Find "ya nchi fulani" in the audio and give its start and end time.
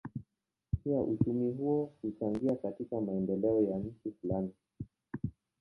3.61-4.51